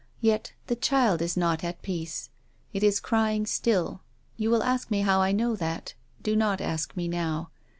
"Yet 0.29 0.53
the 0.65 0.75
child 0.75 1.21
is 1.21 1.37
not 1.37 1.63
at 1.63 1.83
peace. 1.83 2.29
It 2.73 2.81
is 2.81 2.99
crying 2.99 3.45
still. 3.45 4.01
You 4.35 4.49
will 4.49 4.63
ask 4.63 4.89
me 4.89 5.01
how 5.01 5.21
I 5.21 5.31
know 5.31 5.55
that. 5.55 5.93
Do 6.23 6.35
not 6.35 6.59
ask 6.59 6.97
me 6.97 7.07
now. 7.07 7.51